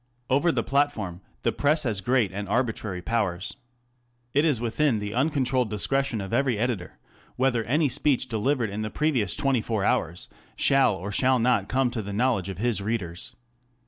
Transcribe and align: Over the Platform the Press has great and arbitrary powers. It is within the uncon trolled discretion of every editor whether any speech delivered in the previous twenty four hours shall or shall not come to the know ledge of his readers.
Over 0.31 0.51
the 0.51 0.63
Platform 0.63 1.21
the 1.43 1.51
Press 1.51 1.83
has 1.83 2.01
great 2.01 2.31
and 2.31 2.49
arbitrary 2.49 3.03
powers. 3.03 3.55
It 4.33 4.43
is 4.45 4.59
within 4.59 4.97
the 4.97 5.11
uncon 5.11 5.45
trolled 5.45 5.69
discretion 5.69 6.21
of 6.21 6.33
every 6.33 6.57
editor 6.57 6.97
whether 7.35 7.63
any 7.65 7.87
speech 7.87 8.27
delivered 8.27 8.71
in 8.71 8.81
the 8.81 8.89
previous 8.89 9.35
twenty 9.35 9.61
four 9.61 9.85
hours 9.85 10.27
shall 10.55 10.95
or 10.95 11.11
shall 11.11 11.37
not 11.37 11.69
come 11.69 11.91
to 11.91 12.01
the 12.01 12.13
know 12.13 12.33
ledge 12.33 12.49
of 12.49 12.57
his 12.57 12.81
readers. 12.81 13.35